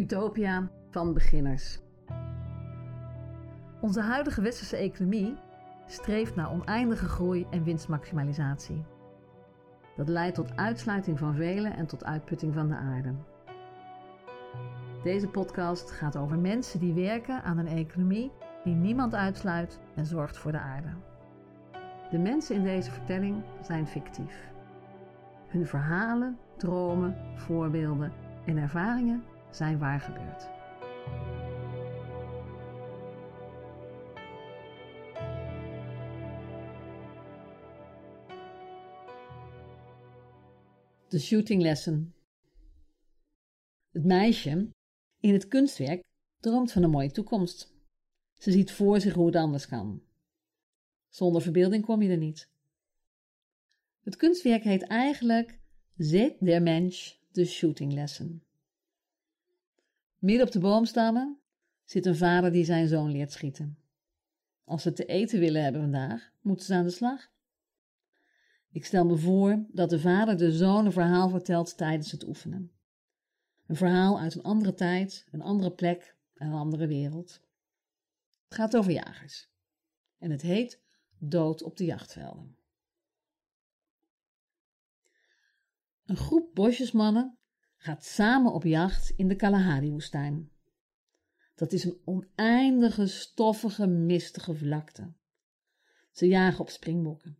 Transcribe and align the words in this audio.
Utopia 0.00 0.70
van 0.90 1.14
beginners. 1.14 1.80
Onze 3.80 4.00
huidige 4.00 4.40
westerse 4.40 4.76
economie 4.76 5.36
streeft 5.86 6.34
naar 6.34 6.50
oneindige 6.50 7.08
groei 7.08 7.46
en 7.50 7.64
winstmaximalisatie. 7.64 8.84
Dat 9.96 10.08
leidt 10.08 10.34
tot 10.34 10.56
uitsluiting 10.56 11.18
van 11.18 11.34
velen 11.34 11.76
en 11.76 11.86
tot 11.86 12.04
uitputting 12.04 12.54
van 12.54 12.68
de 12.68 12.74
aarde. 12.74 13.14
Deze 15.02 15.28
podcast 15.28 15.90
gaat 15.90 16.16
over 16.16 16.38
mensen 16.38 16.80
die 16.80 16.94
werken 16.94 17.42
aan 17.42 17.58
een 17.58 17.68
economie 17.68 18.32
die 18.64 18.74
niemand 18.74 19.14
uitsluit 19.14 19.80
en 19.94 20.06
zorgt 20.06 20.38
voor 20.38 20.52
de 20.52 20.60
aarde. 20.60 20.90
De 22.10 22.18
mensen 22.18 22.56
in 22.56 22.62
deze 22.62 22.90
vertelling 22.90 23.42
zijn 23.62 23.86
fictief. 23.86 24.50
Hun 25.48 25.66
verhalen, 25.66 26.38
dromen, 26.56 27.16
voorbeelden 27.34 28.12
en 28.44 28.56
ervaringen 28.56 29.24
zijn 29.50 29.78
waar 29.78 30.00
gebeurd. 30.00 30.48
De 41.08 41.18
shooting 41.18 41.62
lesson. 41.62 42.14
Het 43.90 44.04
meisje 44.04 44.70
in 45.20 45.32
het 45.32 45.48
kunstwerk 45.48 46.02
droomt 46.40 46.72
van 46.72 46.82
een 46.82 46.90
mooie 46.90 47.10
toekomst. 47.10 47.74
Ze 48.34 48.50
ziet 48.50 48.72
voor 48.72 49.00
zich 49.00 49.14
hoe 49.14 49.26
het 49.26 49.36
anders 49.36 49.66
kan. 49.66 50.02
Zonder 51.08 51.42
verbeelding 51.42 51.84
kom 51.84 52.02
je 52.02 52.10
er 52.10 52.16
niet. 52.16 52.48
Het 54.00 54.16
kunstwerk 54.16 54.62
heet 54.62 54.82
eigenlijk 54.82 55.58
Zet 55.96 56.36
der 56.40 56.62
Mensch 56.62 57.14
de 57.32 57.44
Shooting 57.44 57.92
Lesson. 57.92 58.42
Midden 60.20 60.46
op 60.46 60.52
de 60.52 60.60
boomstammen 60.60 61.40
zit 61.84 62.06
een 62.06 62.16
vader 62.16 62.52
die 62.52 62.64
zijn 62.64 62.88
zoon 62.88 63.10
leert 63.10 63.32
schieten. 63.32 63.78
Als 64.64 64.82
ze 64.82 64.92
te 64.92 65.04
eten 65.04 65.40
willen 65.40 65.62
hebben 65.62 65.80
vandaag, 65.80 66.30
moeten 66.40 66.66
ze 66.66 66.74
aan 66.74 66.84
de 66.84 66.90
slag. 66.90 67.30
Ik 68.70 68.84
stel 68.84 69.04
me 69.04 69.16
voor 69.16 69.64
dat 69.68 69.90
de 69.90 70.00
vader 70.00 70.36
de 70.36 70.52
zoon 70.52 70.86
een 70.86 70.92
verhaal 70.92 71.28
vertelt 71.28 71.76
tijdens 71.76 72.10
het 72.10 72.26
oefenen. 72.26 72.72
Een 73.66 73.76
verhaal 73.76 74.20
uit 74.20 74.34
een 74.34 74.42
andere 74.42 74.74
tijd, 74.74 75.26
een 75.30 75.42
andere 75.42 75.72
plek 75.72 76.16
en 76.34 76.46
een 76.46 76.58
andere 76.58 76.86
wereld. 76.86 77.40
Het 78.44 78.54
gaat 78.54 78.76
over 78.76 78.92
jagers. 78.92 79.50
En 80.18 80.30
het 80.30 80.42
heet 80.42 80.82
Dood 81.18 81.62
op 81.62 81.76
de 81.76 81.84
jachtvelden. 81.84 82.56
Een 86.04 86.16
groep 86.16 86.54
bosjesmannen 86.54 87.39
gaat 87.82 88.04
samen 88.04 88.52
op 88.52 88.64
jacht 88.64 89.10
in 89.16 89.28
de 89.28 89.36
Kalahari-woestijn. 89.36 90.50
Dat 91.54 91.72
is 91.72 91.84
een 91.84 92.00
oneindige, 92.04 93.06
stoffige, 93.06 93.86
mistige 93.86 94.54
vlakte. 94.54 95.12
Ze 96.10 96.26
jagen 96.26 96.60
op 96.60 96.68
springbokken. 96.68 97.38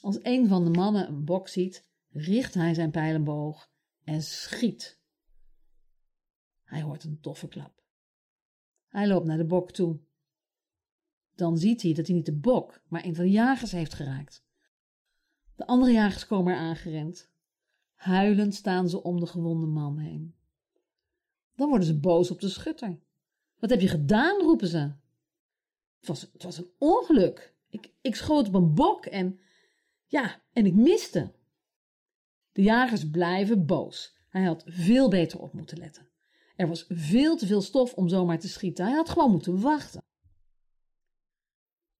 Als 0.00 0.18
een 0.22 0.48
van 0.48 0.64
de 0.64 0.70
mannen 0.70 1.08
een 1.08 1.24
bok 1.24 1.48
ziet, 1.48 1.88
richt 2.08 2.54
hij 2.54 2.74
zijn 2.74 2.90
pijlenboog 2.90 3.70
en 4.04 4.22
schiet. 4.22 5.00
Hij 6.64 6.82
hoort 6.82 7.04
een 7.04 7.20
toffe 7.20 7.48
klap. 7.48 7.82
Hij 8.88 9.08
loopt 9.08 9.26
naar 9.26 9.36
de 9.36 9.46
bok 9.46 9.70
toe. 9.70 10.00
Dan 11.34 11.58
ziet 11.58 11.82
hij 11.82 11.92
dat 11.92 12.06
hij 12.06 12.16
niet 12.16 12.26
de 12.26 12.36
bok, 12.36 12.82
maar 12.88 13.04
een 13.04 13.14
van 13.14 13.24
de 13.24 13.30
jagers 13.30 13.72
heeft 13.72 13.94
geraakt. 13.94 14.44
De 15.56 15.66
andere 15.66 15.92
jagers 15.92 16.26
komen 16.26 16.52
er 16.52 16.58
aangerend. 16.58 17.31
Huilend 18.02 18.54
staan 18.54 18.88
ze 18.88 19.02
om 19.02 19.20
de 19.20 19.26
gewonde 19.26 19.66
man 19.66 19.98
heen. 19.98 20.34
Dan 21.54 21.68
worden 21.68 21.86
ze 21.86 22.00
boos 22.00 22.30
op 22.30 22.40
de 22.40 22.48
schutter. 22.48 22.98
Wat 23.58 23.70
heb 23.70 23.80
je 23.80 23.88
gedaan? 23.88 24.40
roepen 24.40 24.68
ze. 24.68 24.78
Het 25.98 26.06
was, 26.06 26.20
het 26.32 26.42
was 26.42 26.58
een 26.58 26.70
ongeluk. 26.78 27.54
Ik, 27.68 27.92
ik 28.00 28.14
schoot 28.14 28.46
op 28.48 28.54
een 28.54 28.74
bok 28.74 29.06
en 29.06 29.40
ja, 30.06 30.42
en 30.52 30.66
ik 30.66 30.74
miste. 30.74 31.32
De 32.52 32.62
jagers 32.62 33.10
blijven 33.10 33.66
boos. 33.66 34.16
Hij 34.28 34.42
had 34.42 34.62
veel 34.66 35.08
beter 35.08 35.40
op 35.40 35.52
moeten 35.52 35.78
letten. 35.78 36.08
Er 36.56 36.68
was 36.68 36.84
veel 36.88 37.36
te 37.36 37.46
veel 37.46 37.62
stof 37.62 37.94
om 37.94 38.08
zomaar 38.08 38.38
te 38.38 38.48
schieten. 38.48 38.84
Hij 38.84 38.94
had 38.94 39.08
gewoon 39.08 39.30
moeten 39.30 39.60
wachten. 39.60 40.02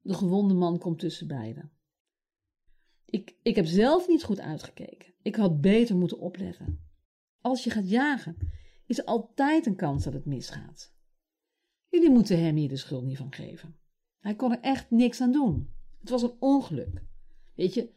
De 0.01 0.15
gewonde 0.15 0.55
man 0.55 0.79
komt 0.79 0.99
tussen 0.99 1.27
beiden. 1.27 1.73
Ik, 3.13 3.37
ik 3.43 3.57
heb 3.57 3.67
zelf 3.67 4.09
niet 4.09 4.23
goed 4.23 4.41
uitgekeken. 4.41 5.15
Ik 5.23 5.35
had 5.35 5.61
beter 5.61 5.97
moeten 5.97 6.19
opletten. 6.19 6.81
Als 7.41 7.65
je 7.65 7.71
gaat 7.71 7.91
jagen, 7.91 8.37
is 8.87 8.99
er 8.99 9.05
altijd 9.05 9.67
een 9.67 9.77
kans 9.77 10.05
dat 10.05 10.13
het 10.13 10.25
misgaat. 10.25 10.95
Jullie 11.89 12.11
moeten 12.11 12.45
hem 12.45 12.57
hier 12.57 12.69
de 12.69 12.77
schuld 12.77 13.05
niet 13.05 13.17
van 13.17 13.33
geven. 13.33 13.77
Hij 14.19 14.35
kon 14.35 14.53
er 14.53 14.61
echt 14.61 14.91
niks 14.91 15.21
aan 15.21 15.33
doen. 15.33 15.71
Het 16.01 16.11
was 16.11 16.23
een 16.23 16.37
ongeluk. 16.39 17.03
Weet 17.55 17.75
je, 17.75 17.93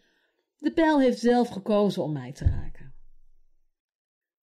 de 0.58 0.74
pijl 0.74 1.00
heeft 1.00 1.20
zelf 1.20 1.48
gekozen 1.48 2.04
om 2.04 2.12
mij 2.12 2.32
te 2.32 2.46
raken. 2.46 2.94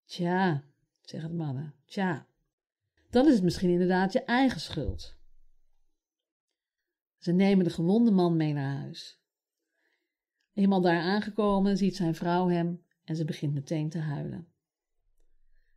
Tja, 0.04 0.64
zeggen 1.00 1.30
de 1.30 1.36
mannen, 1.36 1.74
tja, 1.84 2.26
dan 3.10 3.26
is 3.26 3.34
het 3.34 3.42
misschien 3.42 3.70
inderdaad 3.70 4.12
je 4.12 4.24
eigen 4.24 4.60
schuld. 4.60 5.16
Ze 7.18 7.32
nemen 7.32 7.64
de 7.64 7.70
gewonde 7.70 8.10
man 8.10 8.36
mee 8.36 8.52
naar 8.52 8.76
huis. 8.76 9.21
Eenmaal 10.52 10.80
daar 10.80 11.00
aangekomen 11.00 11.76
ziet 11.76 11.96
zijn 11.96 12.14
vrouw 12.14 12.48
hem 12.48 12.82
en 13.04 13.16
ze 13.16 13.24
begint 13.24 13.54
meteen 13.54 13.88
te 13.88 13.98
huilen. 13.98 14.46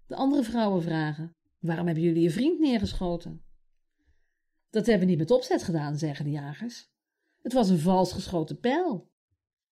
De 0.08 0.16
andere 0.16 0.44
vrouwen 0.44 0.82
vragen: 0.82 1.36
Waarom 1.60 1.86
hebben 1.86 2.04
jullie 2.04 2.22
je 2.22 2.32
vriend 2.32 2.60
neergeschoten? 2.60 3.44
Dat 4.70 4.86
hebben 4.86 5.06
we 5.06 5.10
niet 5.10 5.20
met 5.20 5.32
opzet 5.32 5.64
gedaan, 5.64 5.98
zeggen 5.98 6.26
de 6.26 6.32
jagers. 6.32 6.90
Het 7.42 7.54
was 7.54 7.70
een 7.70 7.80
vals 7.80 8.14
geschoten 8.14 8.60
pijl. 8.60 9.12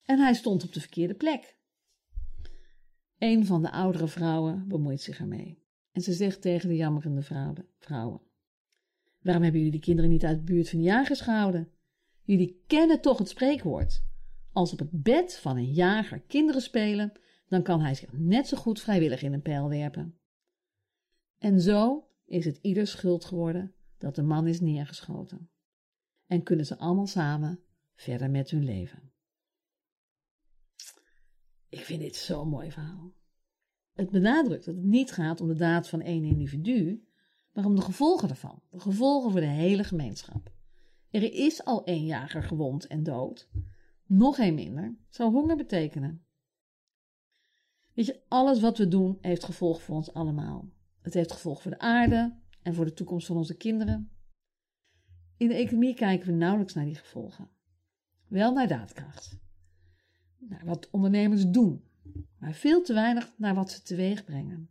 En 0.02 0.18
hij 0.18 0.34
stond 0.34 0.64
op 0.64 0.72
de 0.72 0.80
verkeerde 0.80 1.14
plek. 1.14 1.58
Een 3.18 3.46
van 3.46 3.62
de 3.62 3.70
oudere 3.70 4.08
vrouwen 4.08 4.68
bemoeit 4.68 5.00
zich 5.00 5.18
ermee. 5.18 5.62
En 5.92 6.00
ze 6.00 6.12
zegt 6.12 6.40
tegen 6.40 6.68
de 6.68 6.76
jammerende 6.76 7.22
vrouwen: 7.78 8.20
Waarom 9.20 9.42
hebben 9.42 9.60
jullie 9.60 9.70
de 9.70 9.86
kinderen 9.86 10.10
niet 10.10 10.24
uit 10.24 10.38
de 10.38 10.52
buurt 10.52 10.68
van 10.68 10.78
de 10.78 10.84
jagers 10.84 11.20
gehouden? 11.20 11.68
Jullie 12.22 12.62
kennen 12.66 13.00
toch 13.00 13.18
het 13.18 13.28
spreekwoord. 13.28 14.02
Als 14.54 14.72
op 14.72 14.78
het 14.78 15.02
bed 15.02 15.36
van 15.36 15.56
een 15.56 15.72
jager 15.72 16.20
kinderen 16.20 16.62
spelen, 16.62 17.12
dan 17.48 17.62
kan 17.62 17.80
hij 17.80 17.94
zich 17.94 18.12
net 18.12 18.48
zo 18.48 18.56
goed 18.56 18.80
vrijwillig 18.80 19.22
in 19.22 19.32
een 19.32 19.42
pijl 19.42 19.68
werpen. 19.68 20.18
En 21.38 21.60
zo 21.60 22.08
is 22.24 22.44
het 22.44 22.58
ieder 22.62 22.86
schuld 22.86 23.24
geworden 23.24 23.74
dat 23.98 24.14
de 24.14 24.22
man 24.22 24.46
is 24.46 24.60
neergeschoten. 24.60 25.50
En 26.26 26.42
kunnen 26.42 26.66
ze 26.66 26.78
allemaal 26.78 27.06
samen 27.06 27.60
verder 27.94 28.30
met 28.30 28.50
hun 28.50 28.64
leven. 28.64 29.12
Ik 31.68 31.80
vind 31.80 32.00
dit 32.00 32.16
zo'n 32.16 32.48
mooi 32.48 32.70
verhaal. 32.70 33.14
Het 33.92 34.10
benadrukt 34.10 34.64
dat 34.64 34.74
het 34.74 34.84
niet 34.84 35.12
gaat 35.12 35.40
om 35.40 35.48
de 35.48 35.54
daad 35.54 35.88
van 35.88 36.00
één 36.00 36.24
individu, 36.24 37.08
maar 37.52 37.64
om 37.64 37.74
de 37.74 37.82
gevolgen 37.82 38.28
ervan, 38.28 38.62
de 38.70 38.80
gevolgen 38.80 39.30
voor 39.30 39.40
de 39.40 39.46
hele 39.46 39.84
gemeenschap. 39.84 40.52
Er 41.10 41.32
is 41.32 41.64
al 41.64 41.84
één 41.84 42.04
jager 42.04 42.42
gewond 42.42 42.86
en 42.86 43.02
dood. 43.02 43.48
Nog 44.16 44.38
één 44.38 44.54
minder 44.54 44.96
zou 45.08 45.32
honger 45.32 45.56
betekenen. 45.56 46.24
Weet 47.92 48.06
je, 48.06 48.20
alles 48.28 48.60
wat 48.60 48.78
we 48.78 48.88
doen 48.88 49.18
heeft 49.20 49.44
gevolgen 49.44 49.82
voor 49.82 49.96
ons 49.96 50.12
allemaal. 50.12 50.70
Het 51.00 51.14
heeft 51.14 51.32
gevolgen 51.32 51.62
voor 51.62 51.70
de 51.70 51.78
aarde 51.78 52.38
en 52.62 52.74
voor 52.74 52.84
de 52.84 52.92
toekomst 52.92 53.26
van 53.26 53.36
onze 53.36 53.56
kinderen. 53.56 54.10
In 55.36 55.48
de 55.48 55.54
economie 55.54 55.94
kijken 55.94 56.26
we 56.26 56.32
nauwelijks 56.32 56.74
naar 56.74 56.84
die 56.84 56.94
gevolgen. 56.94 57.48
Wel 58.26 58.52
naar 58.52 58.68
daadkracht. 58.68 59.38
Naar 60.38 60.64
wat 60.64 60.90
ondernemers 60.90 61.46
doen, 61.46 61.84
maar 62.38 62.52
veel 62.52 62.82
te 62.82 62.94
weinig 62.94 63.32
naar 63.36 63.54
wat 63.54 63.70
ze 63.70 63.82
teweeg 63.82 64.24
brengen. 64.24 64.70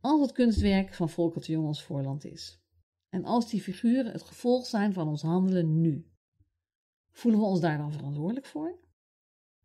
Als 0.00 0.20
het 0.20 0.32
kunstwerk 0.32 0.94
van 0.94 1.08
Volker 1.08 1.40
de 1.40 1.52
Jong 1.52 1.66
ons 1.66 1.82
voorland 1.82 2.24
is. 2.24 2.62
En 3.08 3.24
als 3.24 3.50
die 3.50 3.60
figuren 3.60 4.12
het 4.12 4.22
gevolg 4.22 4.66
zijn 4.66 4.92
van 4.92 5.08
ons 5.08 5.22
handelen 5.22 5.80
nu. 5.80 6.11
Voelen 7.12 7.40
we 7.40 7.46
ons 7.46 7.60
daar 7.60 7.78
dan 7.78 7.92
verantwoordelijk 7.92 8.46
voor? 8.46 8.78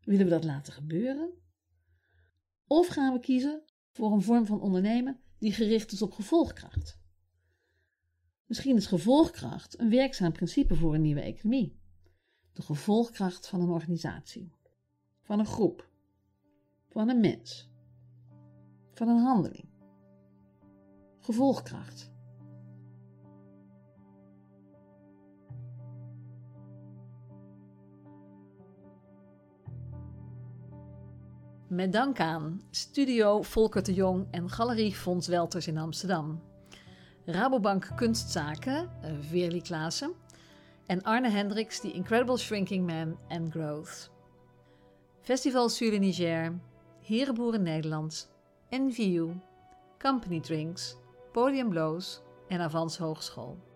Willen 0.03 0.25
we 0.25 0.31
dat 0.31 0.43
laten 0.43 0.73
gebeuren? 0.73 1.33
Of 2.67 2.87
gaan 2.87 3.13
we 3.13 3.19
kiezen 3.19 3.63
voor 3.91 4.11
een 4.11 4.21
vorm 4.21 4.45
van 4.45 4.61
ondernemen 4.61 5.21
die 5.37 5.51
gericht 5.51 5.91
is 5.91 6.01
op 6.01 6.11
gevolgkracht? 6.11 6.99
Misschien 8.45 8.75
is 8.75 8.85
gevolgkracht 8.85 9.79
een 9.79 9.89
werkzaam 9.89 10.31
principe 10.31 10.75
voor 10.75 10.93
een 10.93 11.01
nieuwe 11.01 11.21
economie. 11.21 11.79
De 12.53 12.61
gevolgkracht 12.61 13.47
van 13.47 13.61
een 13.61 13.69
organisatie, 13.69 14.51
van 15.21 15.39
een 15.39 15.45
groep, 15.45 15.89
van 16.89 17.09
een 17.09 17.19
mens, 17.19 17.69
van 18.93 19.07
een 19.07 19.23
handeling. 19.23 19.69
Gevolgkracht. 21.19 22.15
Met 31.67 31.91
dank 31.91 32.19
aan 32.19 32.61
Studio 32.71 33.41
Volker 33.41 33.83
de 33.83 33.93
Jong 33.93 34.27
en 34.31 34.49
Galerie 34.49 34.95
Fons 34.95 35.27
Welters 35.27 35.67
in 35.67 35.77
Amsterdam. 35.77 36.41
Rabobank 37.25 37.91
Kunstzaken, 37.95 38.89
Veerli 39.29 39.61
Klaassen. 39.61 40.13
En 40.85 41.03
Arne 41.03 41.29
Hendricks, 41.29 41.79
The 41.79 41.91
Incredible 41.91 42.37
Shrinking 42.37 42.85
Man 42.85 43.17
and 43.27 43.51
Growth. 43.51 44.09
Festival 45.21 45.69
Sur 45.69 45.99
Niger, 45.99 46.59
Herenboeren 47.01 47.63
Nederland, 47.63 48.29
NVU, 48.69 49.31
Company 49.97 50.39
Drinks, 50.39 50.97
Podium 51.31 51.69
Blows 51.69 52.21
en 52.47 52.61
Avans 52.61 52.97
Hogeschool. 52.97 53.66